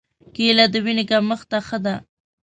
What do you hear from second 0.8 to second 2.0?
وینې کمښت ته ښه ده.